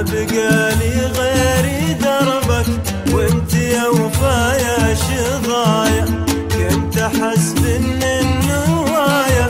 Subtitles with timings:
[0.00, 2.66] ما بقالي غيري دربك
[3.12, 6.04] وانت يا وفايا شظايا.
[6.52, 9.48] كنت أحس ان النوايا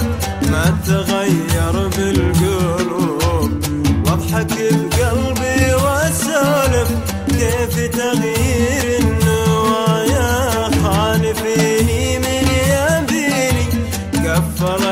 [0.51, 3.51] ما تغير بالقلوب.
[4.07, 6.91] واضحك بقلبي وأسولف.
[7.29, 13.67] كيف تغيير النوايا؟ خالفيني من يميني.
[14.25, 14.90] كفر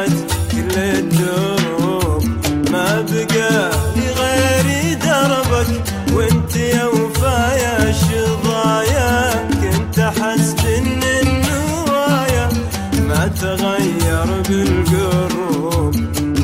[13.29, 15.95] أتغير بالقروب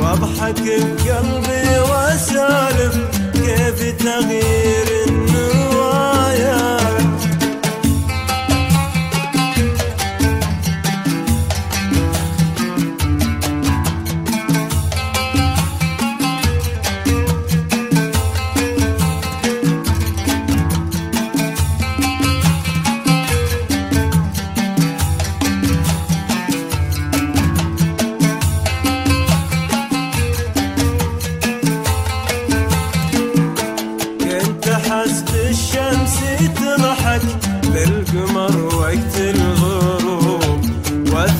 [0.00, 2.98] واضحك بقلبي واسالف
[3.34, 5.03] كيف تغيير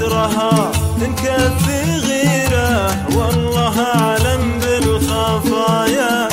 [0.05, 2.97] سترها تنكفي غيره.
[3.17, 6.29] والله أعلم بالخفايا.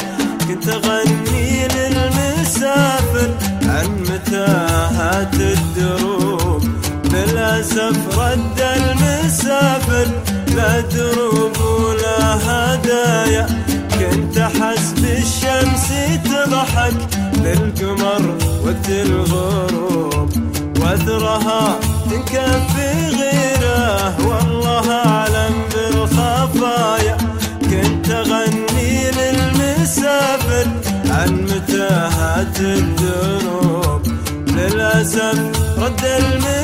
[0.48, 3.30] كنت أغني للمسافر
[3.64, 6.64] عن متاهات الدروب.
[7.14, 10.08] للأسف رد المسافر
[10.56, 13.48] لا دروب ولا هدايا.
[14.00, 15.88] كنت أحس بالشمس
[16.26, 16.94] تضحك
[17.36, 20.51] للقمر وقت الغروب
[20.82, 21.80] وأثرها
[22.12, 24.28] تكفي غيره.
[24.28, 27.18] والله أعلم بالخفايا.
[27.62, 30.68] كنت أغني للمسافر
[31.10, 34.02] عن متاهات الذنوب
[34.48, 35.40] للأسف
[35.78, 36.61] رد المسافر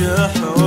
[0.00, 0.59] your home.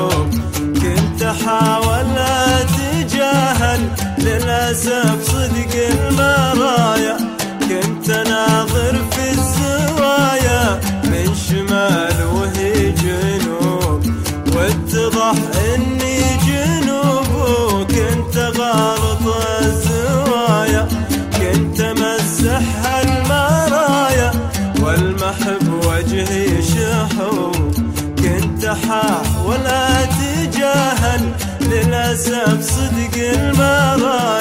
[32.14, 34.33] حسب صدق المرأة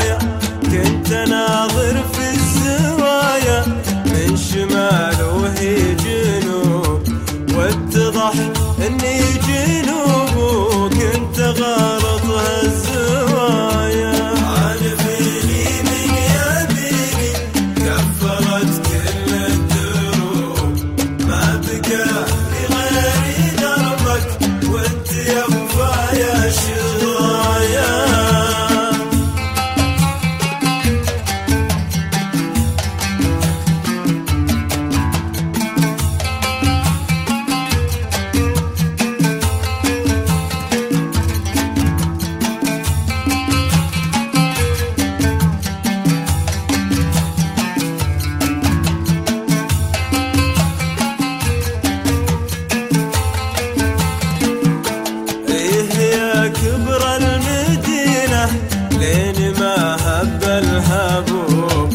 [59.13, 61.91] لين ما هب الهبوب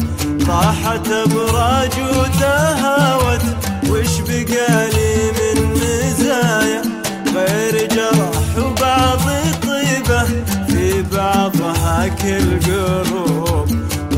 [0.46, 3.40] طاحت أبراج وتهاوت.
[3.90, 6.82] وش بقى لي من مزايا؟
[7.34, 9.20] غير جرح وبعض
[9.62, 10.24] طيبة.
[10.68, 13.68] في بعضها كل قروب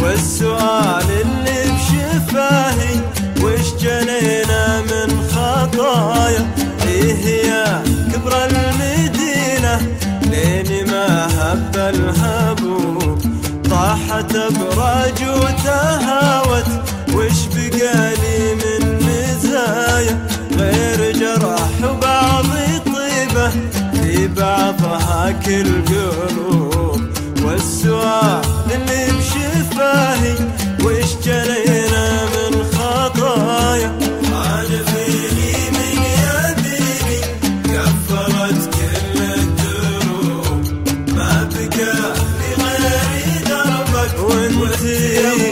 [0.03, 2.95] والسؤال اللي بشفاهي
[3.43, 6.47] وش جنينا من خطايا؟
[6.87, 7.83] إيه يا
[8.13, 9.81] كبر المدينة.
[10.23, 12.50] لين ما هب الهبوب
[14.21, 16.67] ابراج وتهاوت
[17.15, 18.40] وش بقالي
[44.61, 45.50] وتي